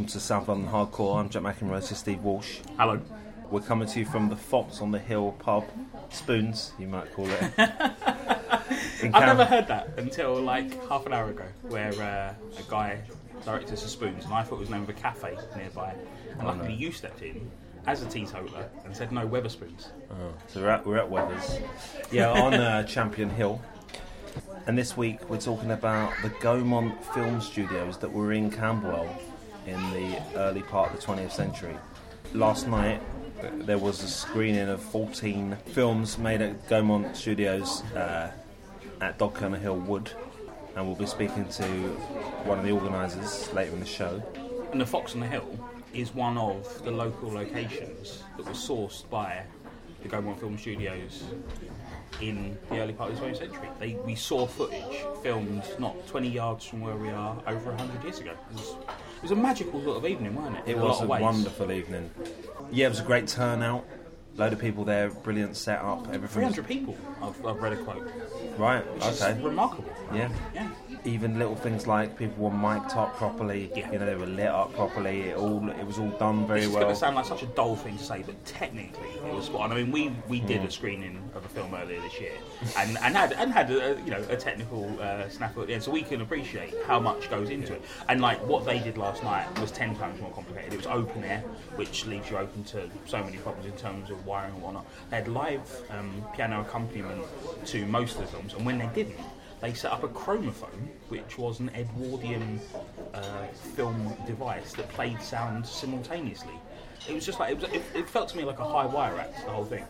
[0.00, 1.20] Welcome to South London Hardcore.
[1.20, 1.78] I'm Jack McEnroe.
[1.78, 2.60] This is Steve Walsh.
[2.78, 2.98] Hello.
[3.50, 5.64] We're coming to you from the Fox on the Hill pub,
[6.08, 7.42] Spoons, you might call it.
[7.58, 13.02] I've Cam- never heard that until like half an hour ago, where uh, a guy
[13.44, 15.94] directed us to Spoons, and I thought it was the name of a cafe nearby.
[16.30, 16.74] And Oh, luckily, no.
[16.76, 17.50] you stepped in
[17.86, 19.88] as a teetotaler and said no Wetherspoons.
[20.10, 21.58] Oh, so we're at, we're at Weathers.
[22.10, 23.60] Yeah, on uh, Champion Hill.
[24.66, 29.06] And this week we're talking about the Gaumont Film Studios that were in Camberwell
[29.66, 31.76] in the early part of the 20th century.
[32.32, 33.02] Last night
[33.66, 38.30] there was a screening of 14 films made at Gaumont Studios uh,
[39.00, 40.10] at Dog Kennel Hill Wood.
[40.76, 41.64] And we'll be speaking to
[42.44, 44.22] one of the organisers later in the show.
[44.72, 45.58] And the Fox on the Hill
[45.92, 49.42] is one of the local locations that was sourced by
[50.02, 51.24] the Gaumont Film Studios
[52.20, 53.68] in the early part of the 20th century.
[53.78, 58.20] They, we saw footage filmed not 20 yards from where we are over 100 years
[58.20, 58.30] ago.
[58.30, 58.76] It was,
[59.20, 60.62] it was a magical sort of evening, wasn't it?
[60.68, 62.10] It was a wonderful evening.
[62.72, 63.84] Yeah, it was a great turnout.
[64.40, 66.28] Load of people there, brilliant setup, everything.
[66.50, 68.10] 300 people, I've, I've read a quote.
[68.56, 69.38] Right, It's okay.
[69.42, 69.92] remarkable.
[70.14, 70.30] Yeah.
[70.54, 70.70] Yeah.
[71.04, 73.92] Even little things like people were mic'd up properly, Yeah.
[73.92, 76.68] you know, they were lit up properly, it all it was all done very This
[76.70, 76.82] is well.
[76.84, 79.60] going to sound like such a dull thing to say, but technically it was spot
[79.60, 79.72] on.
[79.72, 80.66] I mean, we, we did Mm.
[80.68, 82.32] a screening of a film earlier this year,
[82.78, 85.82] and, and had and had a, you know a technical uh, snafu at the end,
[85.82, 87.82] so we can appreciate how much goes into it.
[88.08, 90.72] And like what they did last night was ten times more complicated.
[90.72, 91.40] It was open air,
[91.76, 94.86] which leaves you open to so many problems in terms of wiring and whatnot.
[95.10, 97.22] They had live um, piano accompaniment
[97.66, 99.18] to most of the films, and when they didn't.
[99.60, 102.60] They set up a chronophone, which was an Edwardian
[103.12, 106.54] uh, film device that played sound simultaneously.
[107.06, 109.18] It was just like it, was, it, it felt to me like a high wire
[109.18, 109.84] act, the whole thing.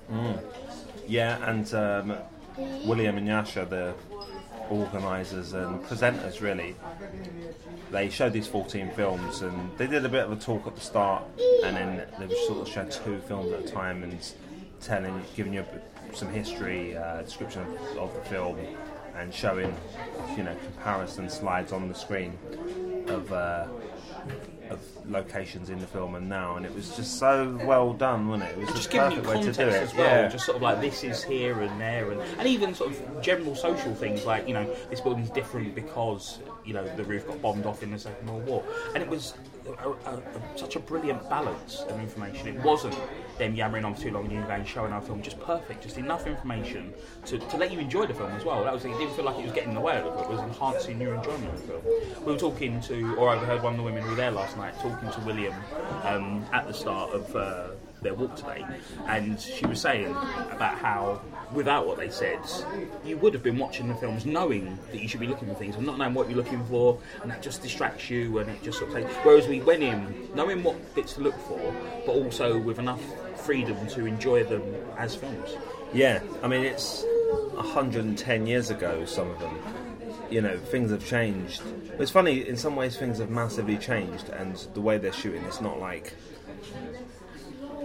[1.07, 2.17] Yeah, and um,
[2.85, 3.95] William and Yasha, the
[4.71, 6.75] organisers and presenters, really,
[7.91, 10.81] they showed these 14 films and they did a bit of a talk at the
[10.81, 11.25] start
[11.65, 14.33] and then they sort of showed two films at a time and
[14.81, 15.65] telling, giving you
[16.15, 18.59] some history, uh, description of, of the film
[19.17, 19.75] and showing,
[20.37, 22.39] you know, comparison slides on the screen
[23.09, 23.33] of.
[23.33, 23.67] Uh,
[24.71, 28.51] of locations in the film and now, and it was just so well done, wasn't
[28.51, 28.53] it?
[28.53, 29.83] It was Just just giving you perfect way to context do it.
[29.83, 30.29] as well, yeah.
[30.29, 33.55] just sort of like this is here and there, and, and even sort of general
[33.55, 37.67] social things like you know this building's different because you know the roof got bombed
[37.67, 39.35] off in the Second World War, and it was
[39.67, 40.23] a, a, a,
[40.57, 42.49] such a brilliant balance of information.
[42.49, 42.97] It wasn't
[43.39, 45.97] them yammering on for too long and you going showing our film, just perfect, just
[45.99, 46.93] enough information
[47.27, 48.63] to, to let you enjoy the film as well.
[48.65, 50.29] That was it didn't feel like it was getting in the way of it, it
[50.29, 51.83] was enhancing your enjoyment of the film.
[52.27, 54.57] We were talking to, or I overheard one of the women who were there last
[54.57, 55.55] night talking to William
[56.05, 57.37] um, at the start of.
[57.37, 57.69] Uh,
[58.03, 58.65] their walk today,
[59.07, 60.11] and she was saying
[60.51, 61.21] about how,
[61.53, 62.39] without what they said,
[63.05, 65.77] you would have been watching the films knowing that you should be looking for things
[65.77, 68.79] and not knowing what you're looking for, and that just distracts you, and it just
[68.79, 69.13] sort of takes.
[69.17, 71.75] Whereas we went in knowing what bits to look for,
[72.07, 73.03] but also with enough
[73.41, 74.63] freedom to enjoy them
[74.99, 75.51] as films.
[75.93, 77.05] Yeah, I mean it's
[77.55, 79.05] 110 years ago.
[79.05, 79.59] Some of them,
[80.31, 81.63] you know, things have changed.
[81.99, 85.61] It's funny in some ways things have massively changed, and the way they're shooting, it's
[85.61, 86.15] not like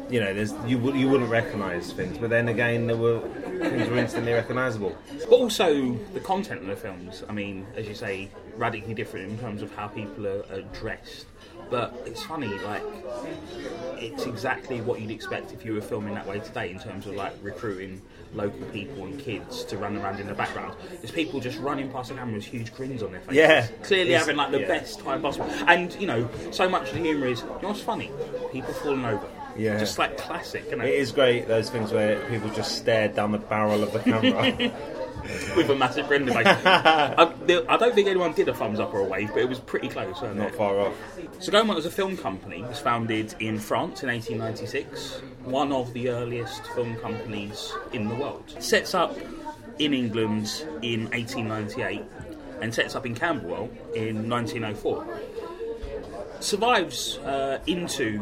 [0.10, 3.22] you know, there's you would you wouldn't recognise things, but then again, there were
[3.60, 4.96] things were instantly recognisable.
[5.20, 7.24] But also the content of the films.
[7.28, 11.26] I mean, as you say, radically different in terms of how people are, are dressed.
[11.70, 12.84] But it's funny, like
[14.14, 17.16] it's exactly what you'd expect if you were filming that way today, in terms of
[17.16, 18.02] like recruiting
[18.34, 20.76] local people and kids to run around in the background.
[20.90, 23.68] There's people just running past the camera with huge grins on their faces, Yeah.
[23.84, 24.68] clearly It's- having like the yeah.
[24.68, 25.50] best time possible.
[25.68, 28.12] And you know, so much of the humour is, you know what's funny?
[28.52, 29.26] People falling over.
[29.58, 29.80] Yeah.
[29.80, 33.32] just like classic, you know, It is great those things where people just stare down
[33.32, 34.52] the barrel of the camera.
[35.56, 36.46] with a massive grin on.
[36.46, 39.50] I, there- I don't think anyone did a thumbs up or a wave, but it
[39.50, 40.14] was pretty close.
[40.22, 40.56] wasn't not it?
[40.56, 40.94] far off.
[41.40, 45.91] So Gaumont as a film company It was founded in France in 1896, one of
[45.94, 48.44] the earliest film companies in the world.
[48.59, 49.17] Sets up
[49.79, 52.02] in England in 1898
[52.62, 55.06] and sets up in Camberwell in 1904.
[56.40, 58.20] Survives uh, into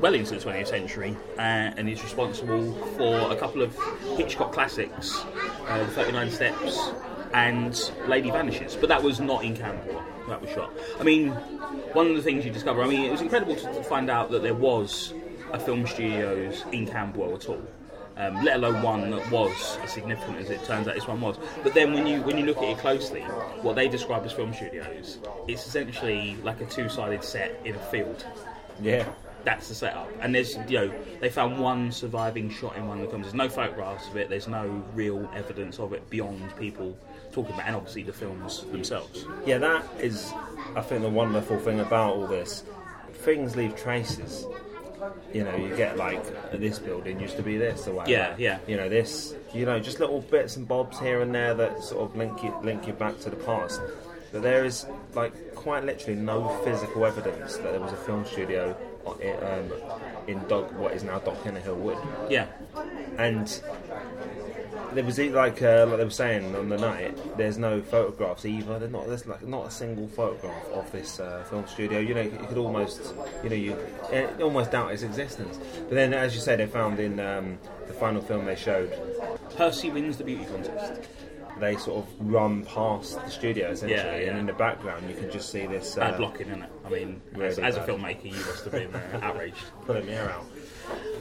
[0.00, 1.40] well into the 20th century uh,
[1.76, 3.76] and is responsible for a couple of
[4.16, 5.22] Hitchcock classics,
[5.68, 6.90] uh, The 39 Steps
[7.32, 8.76] and Lady Vanishes.
[8.76, 10.04] But that was not in Camberwell.
[10.28, 10.72] That was shot.
[10.98, 11.30] I mean,
[11.92, 14.30] one of the things you discover, I mean, it was incredible to, to find out
[14.30, 15.12] that there was
[15.52, 17.62] a film studios in Camberwell at all.
[18.16, 21.38] Um, let alone one that was as significant as it turns out this one was.
[21.62, 23.22] But then when you when you look at it closely,
[23.62, 25.18] what they describe as film studios,
[25.48, 28.26] it's essentially like a two-sided set in a field.
[28.82, 29.08] Yeah.
[29.44, 30.08] That's the setup.
[30.20, 33.26] And there's, you know, they found one surviving shot in one of the films.
[33.26, 34.28] There's no photographs of it.
[34.28, 36.96] There's no real evidence of it beyond people
[37.32, 39.24] talking about, it, and obviously the films themselves.
[39.46, 40.32] Yeah, that is,
[40.76, 42.64] I think, the wonderful thing about all this.
[43.20, 44.46] things leave traces.
[45.32, 46.22] You know, you get like
[46.52, 48.10] this building used to be this or whatever.
[48.10, 48.58] Yeah, yeah.
[48.66, 49.34] You know, this.
[49.54, 52.54] You know, just little bits and bobs here and there that sort of link you
[52.62, 53.80] link you back to the past.
[54.32, 58.76] But there is like quite literally no physical evidence that there was a film studio
[59.06, 59.72] um,
[60.26, 61.98] in Dog, what is now Dog Kennel Hill Wood
[62.28, 62.46] Yeah.
[63.18, 63.60] and
[64.94, 67.16] there was like uh, like they were saying on the night.
[67.36, 68.78] There's no photographs either.
[68.78, 72.00] There's not there's like not a single photograph of this uh, film studio.
[72.00, 73.14] You know, you could almost
[73.44, 73.76] you know you
[74.40, 75.58] almost doubt its existence.
[75.78, 78.92] But then, as you say, they found in um, the final film they showed,
[79.56, 81.08] Percy wins the beauty contest.
[81.60, 84.30] They sort of run past the studio essentially, Yeah, yeah.
[84.30, 85.94] and in the background you can just see this.
[85.94, 86.70] Bad Uh, blocking, isn't it?
[86.84, 89.56] I mean, as, Really as a filmmaker, you must have been uh, outraged.
[89.86, 90.44] pulling the air out.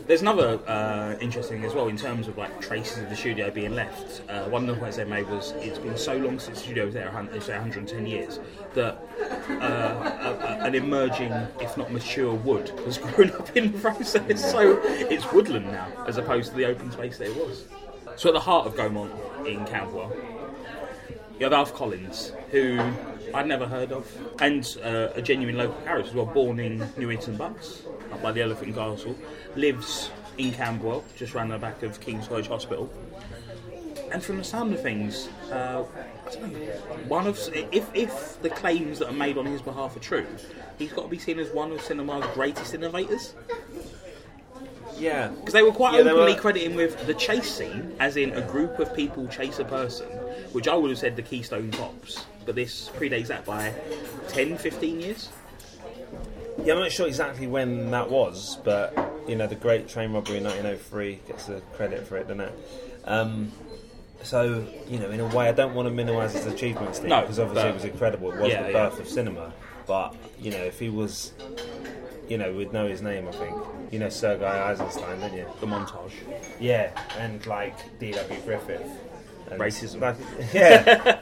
[0.07, 3.75] There's another uh, interesting as well in terms of like traces of the studio being
[3.75, 4.24] left.
[4.27, 6.85] Uh, one of the points they made was it's been so long since the studio
[6.85, 8.39] was there, it's 110 years,
[8.74, 8.97] that
[9.50, 11.31] uh, a, a, an emerging,
[11.62, 14.51] if not mature, wood has grown up in the process.
[14.51, 17.65] So it's woodland now, as opposed to the open space there was.
[18.19, 19.13] So at the heart of Gaumont
[19.48, 20.13] in Camberwell,
[21.39, 22.77] you have Alf Collins, who
[23.33, 24.12] I'd never heard of,
[24.42, 28.42] and uh, a genuine local character as well, born in Newington Butts, up by the
[28.42, 29.16] Elephant Castle,
[29.56, 32.92] lives in Camberwell, just round the back of King's College Hospital.
[34.12, 35.86] And from the sound of things, uh,
[36.42, 36.48] know,
[37.07, 40.27] one of if if the claims that are made on his behalf are true,
[40.77, 43.33] he's got to be seen as one of cinema's greatest innovators.
[45.00, 48.31] Yeah, Because they were quite Yeah, openly were- crediting with the chase scene, as in
[48.34, 50.07] a group of people chase a person,
[50.51, 53.74] which I would have said the Keystone Cops, but this predates that by
[54.28, 55.30] 10, 15 years.
[56.63, 58.94] Yeah, I'm not sure exactly when that was, but
[59.28, 62.54] you know, the Great Train Robbery in 1903 gets the credit for it, doesn't it?
[63.06, 63.52] Um,
[64.24, 67.40] so, you know, in a way, I don't want to minimise his achievements, No, because
[67.40, 68.31] obviously but- it was incredible.
[68.34, 68.90] It was Yeah, the yeah.
[68.90, 69.54] birth of cinema.
[69.88, 71.31] But you know, if he was,
[72.30, 73.28] you know, we'd know his name.
[73.28, 73.56] I think
[73.92, 75.46] you know Sergei Eisenstein, don't you?
[75.60, 76.12] The montage.
[76.60, 78.42] Yeah, and like D.W.
[78.42, 78.90] Griffith.
[79.52, 80.16] And Racism.
[80.54, 81.20] yeah,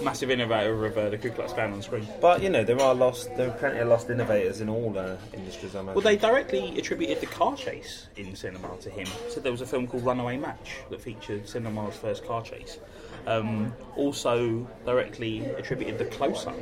[0.02, 2.06] Massive innovator of uh, the Ku Klux Klan on screen.
[2.22, 3.28] but you know, there are lost.
[3.36, 5.74] There are plenty of lost innovators in all uh, industries.
[5.76, 5.94] I imagine.
[5.94, 9.06] Well, they directly attributed the car chase in cinema to him.
[9.28, 12.78] Said there was a film called Runaway Match that featured cinema's first car chase.
[13.26, 16.56] Um, also, directly attributed the close-up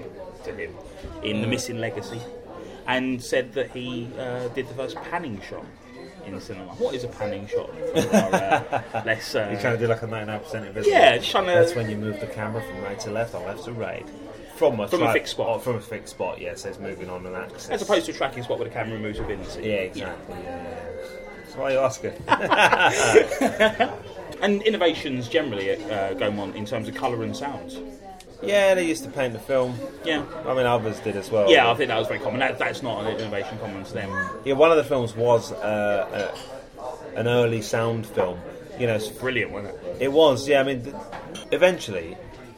[0.45, 0.75] to him
[1.23, 2.21] in The Missing Legacy,
[2.87, 5.65] and said that he uh, did the first panning shot
[6.27, 6.73] in cinema.
[6.75, 7.71] What is a panning shot?
[7.97, 9.35] Our, uh, less.
[9.35, 10.91] Uh, You're trying to do like a 99% invisible.
[10.91, 13.45] Yeah, just trying to- That's when you move the camera from right to left or
[13.47, 14.07] left to right.
[14.57, 15.49] From a, From a fixed spot.
[15.49, 17.71] oh, from a fixed spot, yeah, so it's moving on an axis.
[17.71, 19.65] as opposed to a tracking spot where the camera moves within the scene.
[19.65, 20.37] Yeah, exactly.
[20.45, 20.87] Yeah, yeah.
[21.45, 22.13] That's why you asking.
[24.43, 27.79] And innovations generally at uh, Gaumont in terms of colour and sound.
[28.43, 29.75] Yeah, they used to paint the film.
[30.05, 30.25] Yeah.
[30.47, 31.51] I mean, others did as well.
[31.51, 32.41] Yeah, I think that was very common.
[32.41, 34.31] That, that's not an innovation common to them.
[34.45, 36.33] Yeah, one of the films was uh,
[36.79, 36.85] uh,
[37.17, 38.39] an early sound film.
[38.79, 40.03] You know, it's Brilliant, wasn't it?
[40.03, 40.61] It was, yeah.
[40.61, 40.97] I mean, th-
[41.53, 42.17] eventually,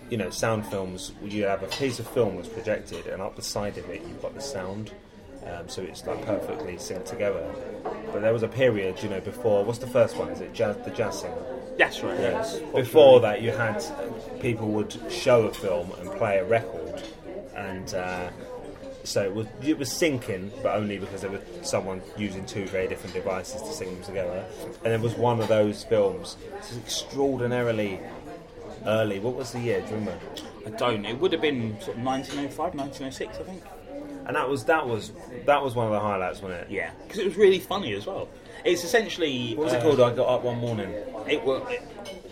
[0.09, 3.43] you know, sound films, you have a piece of film that's projected, and up the
[3.43, 4.93] side of it, you've got the sound.
[5.45, 7.49] Um, so it's like perfectly synced together.
[8.13, 9.65] But there was a period, you know, before.
[9.65, 10.29] What's the first one?
[10.31, 11.56] Is it jazz, the jazz singer?
[11.77, 12.19] That's right.
[12.19, 12.59] Yes.
[12.75, 13.85] Before that, you had
[14.41, 17.03] people would show a film and play a record,
[17.55, 18.31] and uh,
[19.05, 22.89] so it was it was syncing, but only because there was someone using two very
[22.89, 24.45] different devices to sync them together.
[24.85, 26.37] And it was one of those films.
[26.59, 28.01] It's extraordinarily
[28.87, 29.19] early.
[29.19, 29.81] What was the year?
[29.81, 30.21] Do you remember?
[30.67, 31.05] I don't.
[31.05, 33.63] It would have been sort of 1905, 1906, I think.
[34.27, 35.13] And that was that was
[35.45, 36.71] that was one of the highlights, wasn't it?
[36.71, 38.29] Yeah, because it was really funny as well.
[38.65, 40.01] It's essentially What was uh, it called?
[40.01, 40.91] I got up one morning.
[41.29, 41.63] It was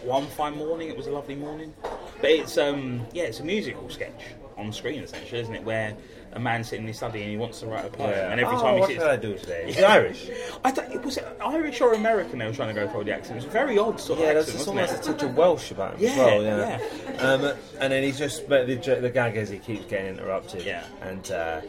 [0.03, 0.89] one fine morning.
[0.89, 1.75] It was a lovely morning,
[2.21, 4.23] but it's um yeah, it's a musical sketch
[4.57, 5.65] on screen essentially, isn't it?
[5.65, 5.97] Where
[6.33, 8.57] a man's sitting in his study and he wants to write a poem, and every
[8.57, 9.69] oh, time he what sits, did I do today?
[9.69, 10.31] Is it Irish?
[10.65, 12.41] I don't, it was Irish or American.
[12.41, 13.37] They were trying to go for the accent.
[13.37, 15.23] It was a very odd sort Yeah, of there's accent, just wasn't almost a touch
[15.23, 16.43] of Welsh about him as Yeah, well.
[16.43, 17.21] Yeah.
[17.21, 20.65] Um, and then he's just but the, the gag is he keeps getting interrupted.
[20.65, 20.85] Yeah.
[21.03, 21.61] And uh,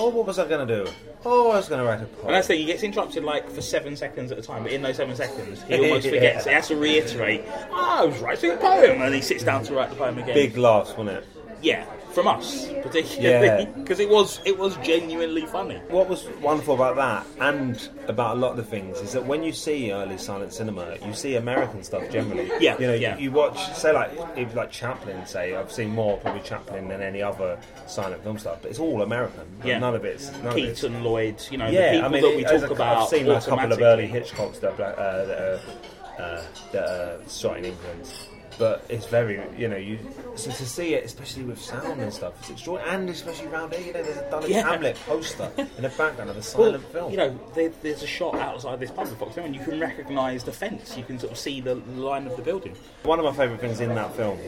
[0.00, 0.90] oh, what was I going to do?
[1.24, 2.26] Oh, I was going to write a poem.
[2.28, 4.72] And that's the thing, he gets interrupted like for seven seconds at a time, but
[4.72, 6.10] in those seven seconds, he almost Yeah.
[6.12, 6.44] forgets.
[6.46, 9.74] He has to reiterate, oh, I was writing a poem, and he sits down to
[9.74, 10.34] write the poem again.
[10.34, 11.26] Big laughs, wasn't it?
[11.62, 13.64] Yeah, from us, particularly, Yeah.
[13.76, 15.76] because it was it was genuinely funny.
[15.88, 19.42] What was wonderful about that, and about a lot of the things, is that when
[19.42, 22.50] you see early silent cinema, you see American stuff generally.
[22.60, 23.16] Yeah, you know, yeah.
[23.16, 27.00] you, you watch, say like if like Chaplin, say I've seen more probably Chaplin than
[27.00, 29.46] any other silent film stuff, but it's all American.
[29.64, 29.78] Yeah.
[29.78, 32.22] none of it's none of it's Keaton, Lloyd, you know, Yeah, the people I mean,
[32.22, 33.02] that we talk a- about.
[33.02, 34.20] I've seen like, a couple of early automatically.
[34.20, 35.60] Hitchcocks uh, that, are,
[36.22, 38.12] uh, that are shot in England.
[38.60, 39.98] But it's very, you know, you
[40.36, 43.86] so to see it, especially with sound and stuff, it's extraordinary, and especially around here,
[43.86, 44.68] you know, there's a Dulwich Yeah.
[44.70, 47.10] Hamlet poster in the background of a Well, silent film.
[47.10, 50.52] you know, there, there's a shot outside this with Fox and you can recognise the
[50.52, 50.96] fence.
[50.96, 52.76] You can sort of see the line of the building.
[53.02, 54.38] One of my favourite things in that film,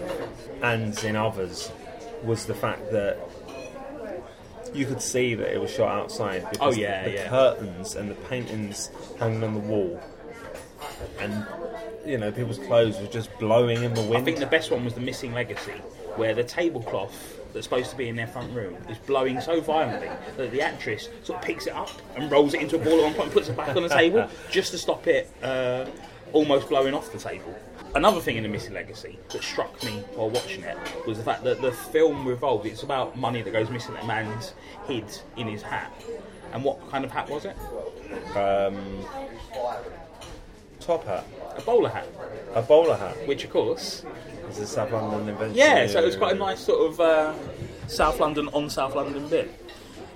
[0.62, 1.72] and in others,
[2.22, 3.18] was the fact that
[4.74, 7.28] you could see that it was shot outside because Oh, yeah, the yeah.
[7.28, 10.00] curtains and the paintings hanging on the wall,
[11.20, 11.46] and
[12.04, 14.16] you know people's clothes were just blowing in the wind.
[14.16, 15.72] I think the best one was the Missing Legacy,
[16.16, 20.08] where the tablecloth that's supposed to be in their front room is blowing so violently
[20.36, 23.04] that the actress sort of picks it up and rolls it into a ball at
[23.04, 25.84] one point and puts it back on the table just to stop it uh,
[26.32, 27.54] almost blowing off the table.
[27.94, 31.44] Another thing in the Missing Legacy that struck me while watching it was the fact
[31.44, 32.64] that the film revolved.
[32.64, 34.54] It's about money that goes missing that a man's
[34.86, 35.04] hid
[35.36, 35.92] in his hat.
[36.54, 37.56] And what kind of hat was it?
[38.34, 39.04] um,
[40.84, 41.24] top hat,
[41.56, 42.06] A bowler hat,
[42.54, 43.16] a bowler hat.
[43.26, 44.04] which of course
[44.48, 45.56] It's a South London invention.
[45.56, 47.34] Yeah, so it was quite a nice sort of uh,
[47.88, 49.50] South London on South London bit.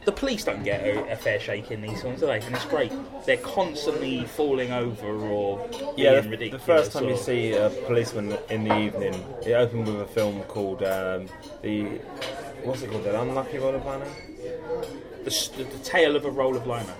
[0.04, 2.38] The police don't get a, a fair shake in these ones, do they?
[2.40, 2.92] And it's great.
[3.26, 6.64] They're constantly falling over or being Yeah, the, the ridiculous.
[6.64, 10.42] first time you or- see a policeman in the evening, it opened with a film
[10.44, 11.26] called um,
[11.62, 11.84] the
[12.62, 13.02] what's it called?
[13.04, 14.06] The Unlucky Roller Planner.
[15.24, 16.94] the, s- the, the tale of a roll of liner.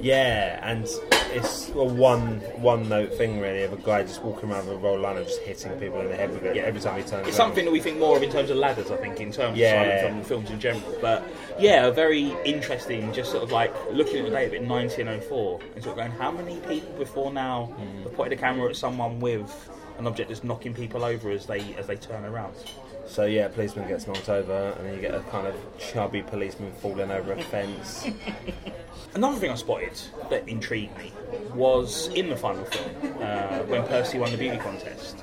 [0.00, 0.88] Yeah, and
[1.32, 4.78] it's a one one note thing really of a guy just walking around with a
[4.78, 6.62] roll line and just hitting people in the head with it Yeah.
[6.62, 7.26] every time he turns.
[7.28, 7.48] It's around.
[7.48, 9.82] something that we think more of in terms of ladders, I think, in terms Yeah.
[9.82, 10.94] of silent film films in general.
[11.00, 11.24] But
[11.58, 15.60] yeah, a very interesting, just sort of like looking at the date of it, 1904,
[15.74, 18.02] and sort of going, how many people before now Hmm.
[18.04, 21.62] have pointed a camera at someone with an object that's knocking people over as they
[21.78, 22.54] as they turn around?
[23.06, 26.72] So yeah, policeman gets knocked over, and then you get a kind of chubby policeman
[26.80, 28.06] falling over a fence.
[29.14, 29.98] Another thing I spotted
[30.28, 31.12] that intrigued me
[31.54, 35.22] was in the final film uh, when Percy won the beauty contest,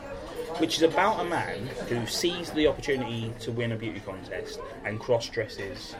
[0.60, 5.00] which is about a man who sees the opportunity to win a beauty contest and
[5.00, 5.96] cross dresses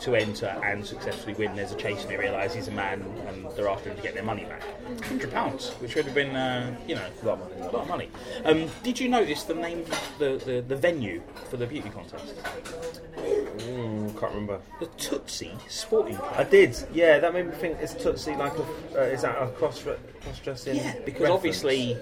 [0.00, 1.54] to enter and successfully win.
[1.56, 4.14] There's a chase and they realise he's a man and they're after him to get
[4.14, 4.62] their money back.
[5.04, 7.60] Hundred pounds, which would have been, uh, you know, A lot of money.
[7.60, 8.08] a lot of money.
[8.44, 9.84] Um, did you notice the name,
[10.18, 12.34] the, the, the venue for the beauty contest?
[13.16, 14.60] Mm, can't remember.
[14.80, 16.34] The Tootsie Sporting Club.
[16.36, 16.76] I did.
[16.92, 17.80] Yeah, that made me think.
[17.80, 18.62] Is Tootsie like a?
[18.96, 20.76] Uh, is that a cross cross dressing?
[20.76, 21.96] Yeah, because obviously,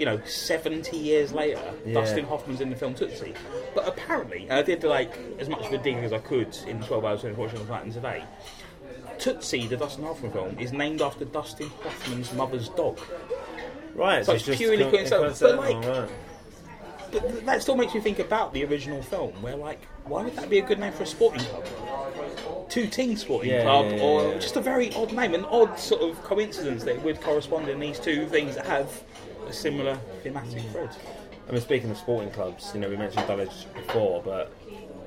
[0.00, 1.92] you know, 70 years later, Yeah.
[2.00, 3.34] Dustin Hoffman's in the film Tootsie.
[3.74, 6.82] But apparently, and I did like as much of a dig as I could in
[6.82, 8.24] 12 hours was watching the Titan today.
[9.18, 12.98] Tootsie, the Dustin Hoffman film, is named after Dustin Hoffman's mother's dog.
[13.94, 16.08] Right, So it's just purely co- coincidental, but like- right.
[17.12, 20.48] But that still makes me think about the original film, where like, why would that
[20.48, 21.66] be a good name for a sporting club?
[22.70, 24.38] Two Team Sporting Yeah, Club, yeah, yeah, or yeah.
[24.38, 27.98] just a very odd name, an odd sort of coincidence that would correspond in these
[27.98, 29.02] two things that have
[29.46, 30.90] a similar thematic thread.
[31.48, 34.52] I mean, speaking of sporting clubs, you know, we mentioned Dulwich before, but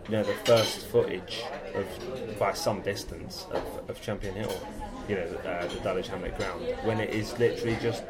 [0.09, 1.43] you know, the first footage
[1.73, 4.67] of, by some distance, of, of Champion Hill,
[5.07, 8.03] you know, uh, the Dulwich Hamlet ground, when it is literally just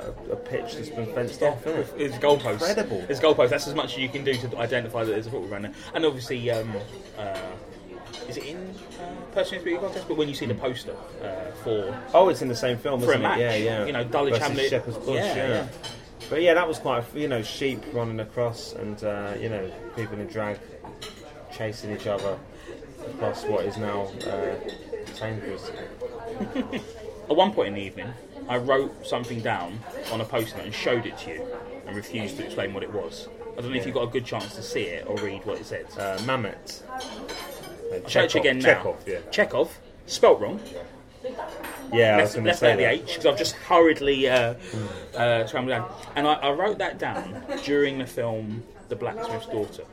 [0.00, 2.02] a, a pitch that's been fenced off, isn't it?
[2.02, 2.68] It's goalposts.
[2.68, 3.06] Incredible.
[3.08, 3.50] It's goalposts.
[3.50, 5.72] That's as much as you can do to identify that there's a football runner.
[5.94, 6.72] And obviously, um,
[7.16, 7.38] uh,
[8.28, 8.56] is it in
[9.00, 10.06] uh, Personal Beauty Contest?
[10.08, 13.06] But when you see the poster uh, for Oh, it's in the same film, For
[13.06, 13.62] a isn't match, it?
[13.62, 13.86] Yeah, yeah.
[13.86, 15.66] you know, Dulwich Versus Hamlet- Shepherd's Bush, Yeah, yeah, yeah.
[16.30, 19.70] But yeah, that was quite, a- you know, sheep running across and, uh, you know,
[19.96, 20.58] people in drag
[21.52, 22.38] chasing each other
[23.14, 24.54] across what is now uh,
[25.14, 25.70] Sainsbury's.
[27.30, 28.08] At one point in the evening,
[28.48, 29.78] I wrote something down
[30.12, 31.46] on a post-it and showed it to you,
[31.86, 33.28] and refused to explain what it was.
[33.56, 35.58] I don't know if you got a good chance to see it or read what
[35.58, 35.86] it said.
[35.98, 36.82] Uh, Mamet.
[37.92, 38.74] I'll show it to you again now.
[38.74, 39.18] Chekhov, yeah.
[39.30, 40.60] Chekhov, spelt wrong.
[41.92, 42.94] Yeah, I was left, going to left say out the that.
[42.94, 44.54] H because I've just hurriedly uh,
[45.16, 45.90] uh, scrambled down.
[46.16, 49.84] And I, I wrote that down during the film The Blacksmith's Daughter,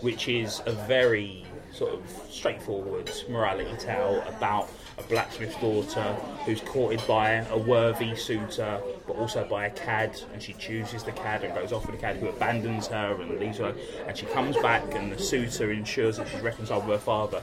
[0.00, 6.12] which is a very sort of straightforward morality tale about a blacksmith's daughter
[6.44, 11.12] who's courted by a worthy suitor, but also by a cad, and she chooses the
[11.12, 13.74] cad and goes off with the cad who abandons her and leaves her,
[14.06, 17.42] and she comes back, and the suitor ensures that she's reconciled with her father.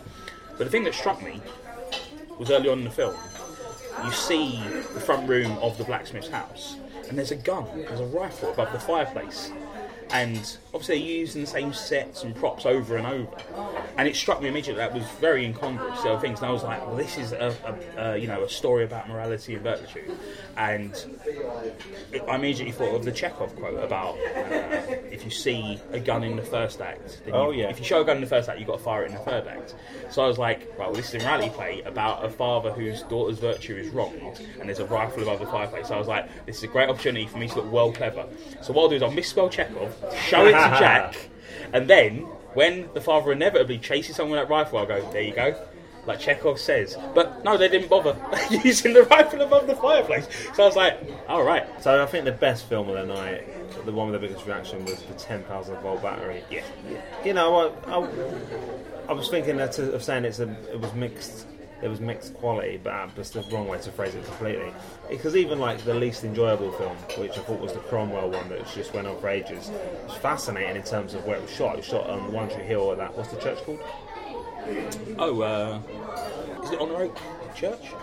[0.57, 1.41] But the thing that struck me
[2.37, 3.15] was early on in the film.
[4.03, 4.61] You see
[4.93, 8.71] the front room of the blacksmith's house, and there's a gun, there's a rifle above
[8.71, 9.51] the fireplace.
[10.11, 13.37] And obviously, they're using the same sets and props over and over.
[13.97, 16.39] and it struck me immediately that was very incongruous to other things.
[16.39, 17.55] And I was like, well, this is a,
[17.97, 20.15] a, a you know a story about morality and virtue,
[20.57, 20.93] and
[22.27, 26.35] I immediately thought of the Chekhov quote about uh, if you see a gun in
[26.35, 27.69] the first act, then Oh, yeah.
[27.69, 29.13] if you show a gun in the first act, you've got to fire it in
[29.13, 29.75] the third act.
[30.09, 33.37] So I was like, well, this is a rally play about a father whose daughter's
[33.39, 35.87] virtue is wronged, and there's a rifle above the fireplace.
[35.89, 38.25] So I was like, this is a great opportunity for me to look well clever.
[38.61, 39.95] So what I'll do is I'll misspell Chekhov,
[40.27, 41.15] show it to Jack,
[41.74, 42.20] and then
[42.53, 45.56] when the father inevitably chases someone with that rifle, I'll go, there you go.
[46.06, 48.15] Like Chekhov says, but no, they didn't bother
[48.63, 50.27] using the rifle above the fireplace.
[50.56, 53.86] So I was like, all right, So I think the best film of the night,
[53.86, 56.44] the one with the biggest reaction, was the 10,000 volt battery.
[56.50, 56.63] yeah,
[57.24, 58.10] You know, I, I,
[59.10, 61.46] I was thinking that to, of saying it's a, it was mixed.
[61.81, 64.74] It was mixed quality, but uh, that's the wrong way to phrase it completely.
[65.09, 68.67] Because even like the least enjoyable film, which I thought was the Cromwell one that
[68.74, 69.71] just went on for ages,
[70.05, 71.75] was fascinating in terms of where it was shot.
[71.75, 73.15] It was shot on One Tree Hill at that.
[73.17, 73.79] What's the church called?
[75.17, 75.79] Oh, uh,
[76.63, 77.17] is it on Oak
[77.55, 77.93] Church?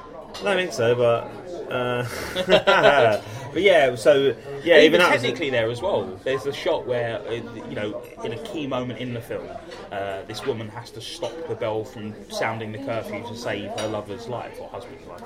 [0.40, 3.20] I don't think so, but uh,
[3.56, 3.94] but yeah.
[3.94, 6.04] So yeah, even, even technically there as well.
[6.24, 9.48] There's a shot where, uh, you know, in a key moment in the film,
[9.90, 13.88] uh, this woman has to stop the bell from sounding the curfew to save her
[13.88, 15.22] lover's life or husband's life.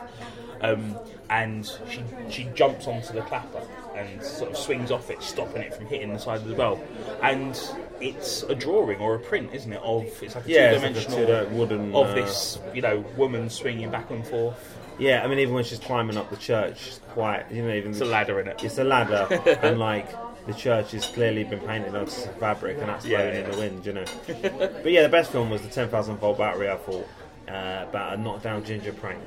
[0.60, 0.96] Um,
[1.28, 3.62] and she she jumps onto the clapper
[3.96, 6.80] and sort of swings off it, stopping it from hitting the side of the bell.
[7.25, 7.60] And
[8.00, 9.82] it's a drawing or a print, isn't it?
[9.82, 13.04] Of it's like a Yeah, it's like a two-dimensional wooden, of uh, this, you know,
[13.16, 14.76] woman swinging back and forth.
[15.00, 17.90] Yeah, I mean, even when she's climbing up the church, it's quite you know even
[17.92, 18.62] It's a ladder in it.
[18.62, 19.26] It's a ladder,
[19.62, 20.09] and like
[20.47, 23.45] the church has clearly been painted onto some fabric, and that's Yeah, blowing yeah.
[23.45, 24.04] in the wind, you know.
[24.83, 26.69] but yeah, the best film was the ten thousand volt battery.
[26.71, 27.09] I thought
[27.49, 29.23] uh, about a knockdown ginger prank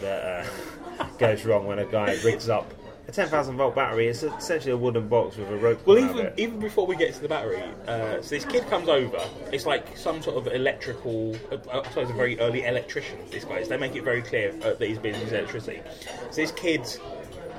[0.00, 0.46] that
[0.98, 2.72] uh, goes wrong when a guy rigs up
[3.10, 4.06] a ten thousand volt battery.
[4.06, 5.84] is essentially a wooden box with a rope.
[5.84, 9.20] Well, even even before we get to the battery, uh, so this kid comes over.
[9.52, 11.36] It's like some sort of electrical.
[11.50, 13.18] Uh, I suppose a very early electrician.
[13.30, 13.68] This guy is.
[13.68, 15.82] They make it very clear uh, that his business electricity.
[16.30, 16.86] So this kid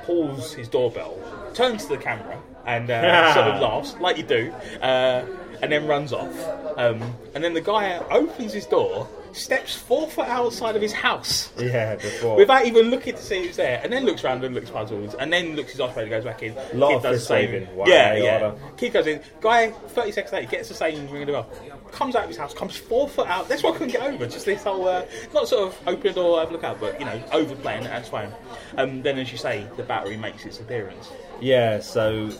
[0.06, 1.18] pulls his doorbell,
[1.54, 5.26] turns to the camera, and uh, sort of laughs like you do, uh,
[5.62, 6.34] and then runs off.
[6.78, 7.02] Um,
[7.36, 11.96] and then the guy opens his door, steps four foot outside of his house yeah,
[11.96, 15.16] before without even looking to see who's there, and then looks around and looks puzzled,
[15.20, 16.56] and then looks his eyes and goes back in.
[16.74, 17.76] Lot Kid of does the same.
[17.76, 18.60] Wow, yeah, yeah, order.
[18.78, 19.22] Kid goes in.
[19.40, 21.50] Guy, thirty seconds later, gets the same ring of the bell.
[21.92, 23.48] Comes out of his house, comes four foot out.
[23.48, 24.26] That's what I couldn't get over.
[24.28, 27.00] Just this whole, uh, not sort of open the door, have a look out, but
[27.00, 27.88] you know, overplaying it.
[27.88, 28.32] That's fine.
[28.78, 31.10] Um, then, as you say, the battery makes its appearance.
[31.40, 31.80] yeah.
[31.80, 32.32] So.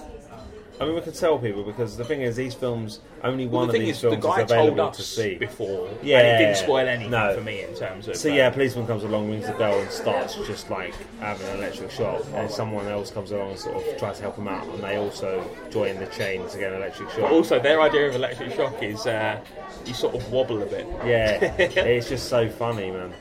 [0.80, 3.68] I mean, we could tell people because the thing is, these films only Well, one
[3.68, 5.36] the of thing these is, the films guy is told available us to see.
[5.36, 7.36] before, Yeah, and it didn't spoil anything no.
[7.36, 8.16] for me in terms of.
[8.16, 11.46] So uh, yeah, a policeman comes along, rings the bell, and starts just like having
[11.50, 14.48] an electric shock, and someone else comes along and sort of tries to help him
[14.48, 17.30] out, and they also join the chain to get an electric shock.
[17.32, 19.40] Also, their idea of electric shock is uh,
[19.86, 20.88] you sort of wobble a bit.
[21.06, 23.14] Yeah, it's just so funny, man.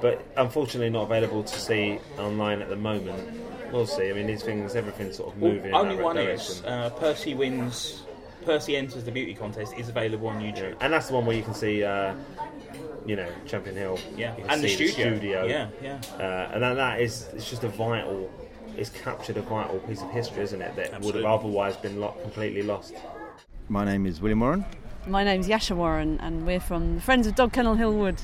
[0.00, 3.40] But unfortunately, not available to see online at the moment.
[3.72, 4.10] We'll see.
[4.10, 5.72] I mean, these things, everything's sort of Well, moving.
[5.74, 6.54] only in that one direction.
[6.56, 8.02] is uh, Percy wins.
[8.44, 10.74] Percy enters the beauty contest is available on YouTube.
[10.80, 12.14] and that's the one where you can see, uh,
[13.04, 13.98] you know, Champion Hill.
[14.16, 15.44] Yeah, You can and the see studio.
[15.44, 16.00] Yeah, yeah.
[16.18, 18.30] Uh, and that, that is it's just a vital
[18.76, 22.14] it's captured a vital piece of history isn't it that would have otherwise been lo-
[22.22, 22.94] completely lost
[23.68, 24.64] My name is William Warren.
[25.06, 28.16] My name's Yasha Warren, and we're from the Friends of Dog Kennel Hill Wood.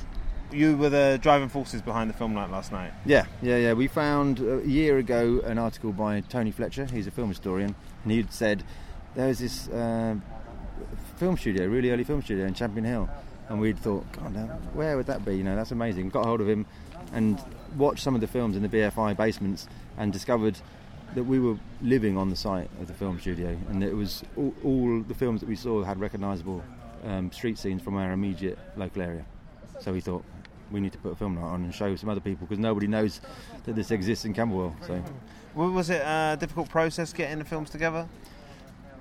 [0.52, 3.72] You were the driving forces behind the film night last night Yeah, yeah, yeah.
[3.72, 6.86] We found uh, a year ago an article by Tony Fletcher.
[6.86, 8.64] He's a film historian, and he'd said
[9.14, 10.16] there was this uh,
[11.16, 13.08] film studio, really early film studio in Champion Hill,
[13.48, 14.34] and we'd thought, God,
[14.74, 15.36] where would that be?
[15.36, 16.10] You know, that's amazing.
[16.10, 16.66] Got hold of him
[17.12, 17.40] and
[17.76, 20.58] watched some of the films in the BFI basements, and discovered
[21.14, 24.54] that we were living on the site of the film studio, and it was all,
[24.64, 26.62] all the films that we saw had recognisable
[27.04, 29.24] um, street scenes from our immediate local area.
[29.80, 30.24] So we thought
[30.70, 32.86] we need to put a film night on and show some other people because nobody
[32.86, 33.20] knows
[33.64, 34.74] that this exists in Camberwell.
[34.86, 35.02] So,
[35.54, 38.08] was it a difficult process getting the films together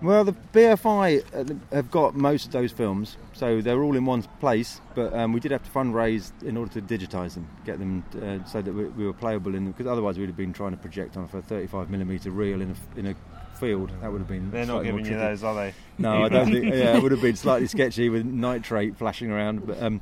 [0.01, 4.23] well, the BFI uh, have got most of those films, so they're all in one
[4.39, 4.81] place.
[4.93, 8.45] But um, we did have to fundraise in order to digitise them, get them uh,
[8.45, 9.71] so that we, we were playable in them.
[9.71, 12.99] Because otherwise, we'd have been trying to project on a 35 millimeter reel in a,
[12.99, 13.15] in a
[13.57, 13.91] field.
[14.01, 14.51] That would have been.
[14.51, 16.65] they're not giving you those are they No, I don't think.
[16.65, 20.01] Yeah, it would have been slightly sketchy with nitrate flashing around, but um,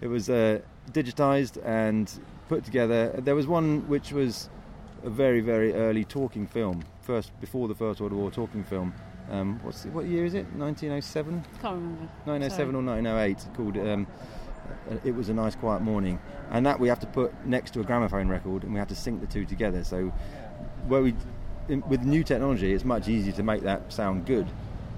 [0.00, 0.60] it was uh,
[0.92, 2.10] digitised and
[2.48, 3.08] put together.
[3.18, 4.48] There was one which was
[5.04, 8.94] a very, very early talking film, first before the First World War talking film.
[9.30, 10.44] Um, what's what year is it?
[10.54, 12.02] 1907, Can't remember.
[12.24, 13.54] 1907 or 1908.
[13.56, 14.06] Called um,
[14.90, 16.18] uh, "It Was a Nice Quiet Morning,"
[16.50, 18.94] and that we have to put next to a gramophone record, and we have to
[18.94, 19.82] sync the two together.
[19.82, 20.12] So,
[20.88, 21.14] where we
[21.68, 24.46] in, with new technology, it's much easier to make that sound good.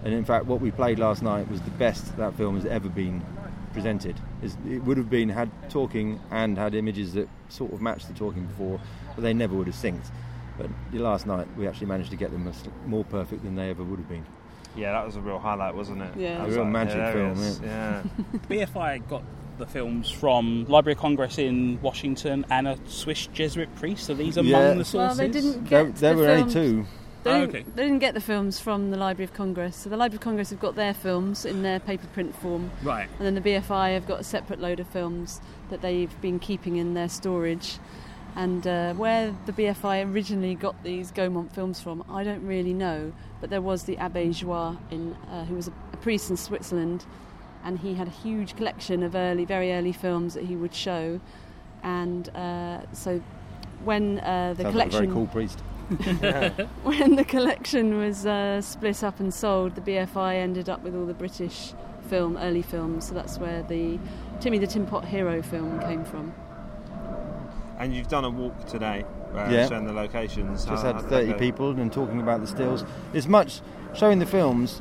[0.05, 2.89] And in fact, what we played last night was the best that film has ever
[2.89, 3.25] been
[3.81, 4.17] presented.
[4.43, 8.47] It would have been had talking and had images that sort of matched the talking
[8.47, 8.81] before,
[9.15, 10.11] but they never would have synced.
[10.59, 12.51] But last night we actually managed to get them
[12.87, 14.25] more perfect than they ever would have been.
[14.75, 16.11] Yeah, that was a real highlight, wasn't it?
[16.17, 16.39] Yeah.
[16.41, 17.61] I A was a real like, magic yeah, film, is.
[17.61, 18.03] Yeah.
[18.49, 19.23] BFI got
[19.59, 24.09] the films from Library of Congress in Washington and a Swiss Jesuit priest.
[24.11, 24.75] Are these among Yeah.
[24.75, 24.95] the sources?
[24.95, 26.87] Well, they didn't There, get there the were only films- two.
[27.27, 27.65] They, Oh, didn't, okay.
[27.75, 29.77] they didn't get the films from the Library of Congress.
[29.77, 33.09] So the Library of Congress have got their films in their paper print form, Right.
[33.19, 36.77] and then the BFI have got a separate load of films that they've been keeping
[36.77, 37.79] in their storage.
[38.37, 43.13] And uh, where the BFI originally got these Gaumont films from, I don't really know.
[43.41, 47.07] But there was the Abbé Joye, in, uh, who was a, a priest in Switzerland,
[47.65, 51.19] and he had a huge collection of early, very early films that he would show.
[51.83, 53.21] And uh, so
[53.85, 55.63] when uh, the Sounds like a collection very cool priest.
[56.83, 61.07] when the collection was uh, split up and sold, the BFI ended up with all
[61.07, 61.75] the British
[62.09, 63.07] film, early films.
[63.09, 63.99] So that's where the
[64.41, 66.35] Timmy the Tin Pot Hero film came from.
[67.79, 69.69] And you've done a walk today, uh, Yeah.
[69.69, 70.65] showing the locations.
[70.65, 72.85] Just How- had how 30 people and talking about the stills.
[73.13, 73.61] It's much
[73.95, 74.81] showing the films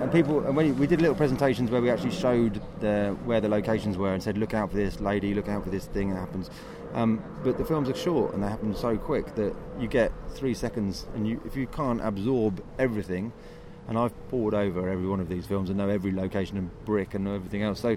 [0.00, 0.44] and people.
[0.46, 4.12] And when we did little presentations where we actually showed the, where the locations were
[4.14, 6.48] and said, "Look out for this lady, look out for this thing that happens."
[6.94, 10.54] Um, but the films are short and they happen so quick that you get three
[10.54, 13.32] seconds, and you if you can't absorb everything.
[13.88, 17.14] And I've poured over every one of these films and know every location and brick
[17.14, 17.80] and everything else.
[17.80, 17.96] So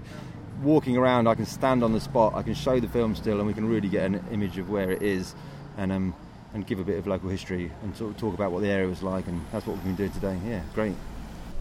[0.62, 3.46] walking around, I can stand on the spot, I can show the film still, and
[3.46, 5.34] we can really get an image of where it is,
[5.76, 6.14] and um,
[6.54, 8.88] and give a bit of local history and sort of talk about what the area
[8.88, 10.38] was like, and that's what we've been doing today.
[10.46, 10.94] Yeah, great.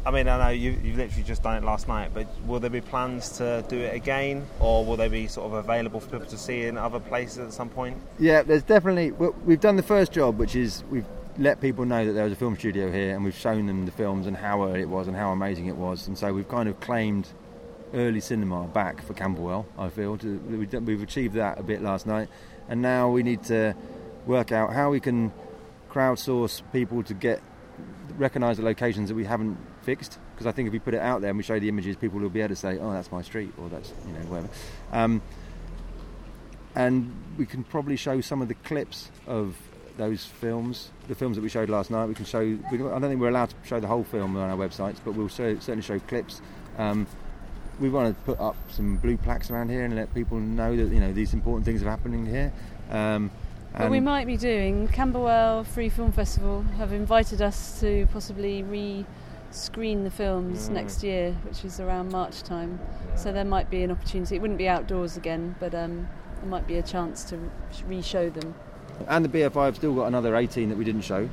[0.03, 2.71] I mean, I know you, you've literally just done it last night, but will there
[2.71, 6.25] be plans to do it again, or will they be sort of available for people
[6.27, 7.97] to see in other places at some point?
[8.17, 9.11] Yeah, there's definitely.
[9.11, 11.05] We've done the first job, which is we've
[11.37, 13.91] let people know that there was a film studio here, and we've shown them the
[13.91, 16.67] films and how early it was and how amazing it was, and so we've kind
[16.67, 17.27] of claimed
[17.93, 19.67] early cinema back for Camberwell.
[19.77, 22.27] I feel we've achieved that a bit last night,
[22.67, 23.75] and now we need to
[24.25, 25.31] work out how we can
[25.91, 27.41] crowdsource people to get
[28.17, 30.19] recognise the locations that we haven't fixed.
[30.33, 32.19] Because I think if we put it out there and we show the images, people
[32.19, 34.49] will be able to say, "Oh, that's my street," or "That's you know whatever."
[34.91, 35.21] Um,
[36.75, 39.57] and we can probably show some of the clips of
[39.97, 42.05] those films, the films that we showed last night.
[42.05, 42.39] We can show.
[42.39, 45.13] We, I don't think we're allowed to show the whole film on our websites, but
[45.15, 46.41] we'll show, certainly show clips.
[46.77, 47.07] Um,
[47.79, 50.93] we want to put up some blue plaques around here and let people know that
[50.93, 52.53] you know these important things are happening here.
[52.89, 53.31] Um,
[53.77, 58.63] But we might be doing Camberwell Free Film Festival have invited us to possibly
[59.51, 60.73] re-screen the films Mm.
[60.73, 62.79] next year, which is around March time.
[63.15, 64.37] So there might be an opportunity.
[64.37, 66.07] It wouldn't be outdoors again, but um,
[66.39, 67.37] there might be a chance to
[67.85, 68.55] re-show them.
[69.09, 71.27] And the BFI have still got another 18 that we didn't show.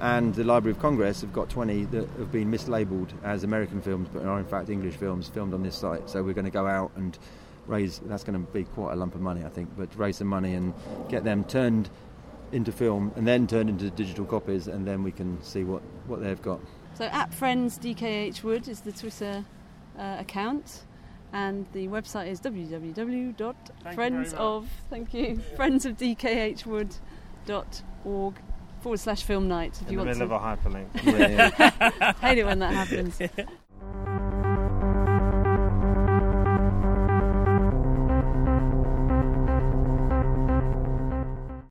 [0.00, 4.08] And the Library of Congress have got 20 that have been mislabeled as American films,
[4.12, 6.08] but are in fact English films filmed on this site.
[6.08, 7.18] So we're going to go out and
[7.66, 10.28] raise, that's going to be quite a lump of money, I think, but raise some
[10.28, 10.72] money and
[11.08, 11.88] get them turned
[12.52, 16.22] into film and then turned into digital copies, and then we can see what, what
[16.22, 16.60] they've got.
[16.96, 19.44] So at Friends DKH Wood is the Twitter
[19.98, 20.84] uh, account,
[21.32, 28.34] and the website is www.friendsof thank you friendsofdkhwood.org
[28.80, 30.34] forward slash film night if In you the want middle to.
[30.34, 32.16] of a hyperlink.
[32.20, 33.20] Hate it when that happens.